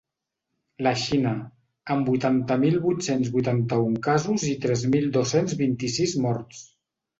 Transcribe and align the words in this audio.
La 0.85 0.93
Xina, 1.01 1.33
amb 1.95 2.09
vuitanta 2.11 2.57
mil 2.63 2.79
vuit-cents 2.87 3.31
vuitanta-un 3.37 4.01
casos 4.09 4.49
i 4.55 4.57
tres 4.67 4.89
mil 4.97 5.09
dos-cents 5.21 5.57
vint-i-sis 5.63 6.19
morts. 6.27 6.67